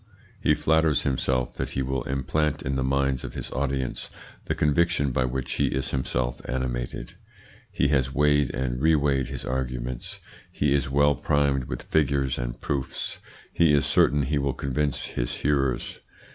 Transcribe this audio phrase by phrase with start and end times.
[0.41, 4.09] "He flatters himself that he will implant in the minds of his audience
[4.45, 7.13] the conviction by which he is himself animated.
[7.71, 10.19] He has weighed and reweighed his arguments;
[10.51, 13.19] he is well primed with figures and proofs;
[13.53, 15.99] he is certain he will convince his hearers.